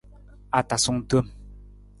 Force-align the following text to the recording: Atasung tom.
Atasung 0.59 0.99
tom. 1.09 1.25